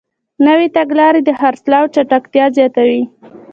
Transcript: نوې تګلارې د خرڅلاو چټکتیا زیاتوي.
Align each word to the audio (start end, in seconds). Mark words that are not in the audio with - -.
نوې 0.45 0.67
تګلارې 0.75 1.21
د 1.25 1.29
خرڅلاو 1.39 1.91
چټکتیا 1.95 2.45
زیاتوي. 2.57 3.01